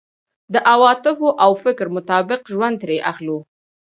د 0.53 0.55
عواطفو 0.71 1.29
او 1.43 1.51
فکر 1.63 1.85
مطابق 1.95 2.41
ژوند 2.53 2.75
ترې 2.81 2.97
اخلو. 3.11 3.37